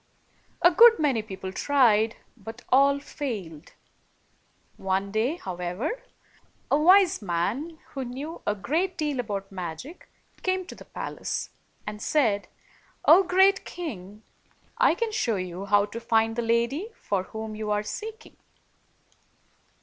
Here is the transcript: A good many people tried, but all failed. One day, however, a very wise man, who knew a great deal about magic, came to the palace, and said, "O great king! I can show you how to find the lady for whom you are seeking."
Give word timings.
A 0.63 0.71
good 0.71 0.97
many 0.97 1.21
people 1.21 1.51
tried, 1.51 2.15
but 2.35 2.63
all 2.69 2.99
failed. 2.99 3.73
One 4.77 5.11
day, 5.11 5.35
however, 5.35 5.89
a 6.71 6.75
very 6.75 6.83
wise 6.85 7.21
man, 7.21 7.77
who 7.89 8.03
knew 8.03 8.41
a 8.47 8.55
great 8.55 8.97
deal 8.97 9.19
about 9.19 9.51
magic, 9.51 10.09
came 10.41 10.65
to 10.65 10.73
the 10.73 10.85
palace, 10.85 11.51
and 11.85 12.01
said, 12.01 12.47
"O 13.05 13.21
great 13.21 13.63
king! 13.63 14.23
I 14.79 14.95
can 14.95 15.11
show 15.11 15.35
you 15.35 15.65
how 15.65 15.85
to 15.85 15.99
find 15.99 16.35
the 16.35 16.41
lady 16.41 16.89
for 16.95 17.21
whom 17.25 17.55
you 17.55 17.69
are 17.69 17.83
seeking." 17.83 18.37